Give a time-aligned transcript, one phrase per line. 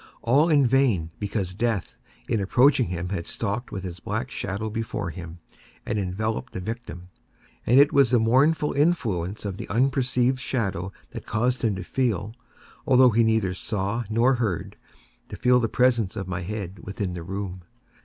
[0.23, 5.11] All in vain; because Death, in approaching him had stalked with his black shadow before
[5.11, 5.37] him,
[5.85, 7.09] and enveloped the victim.
[7.67, 13.11] And it was the mournful influence of the unperceived shadow that caused him to feel—although
[13.11, 17.61] he neither saw nor heard—to feel the presence of my head within the room.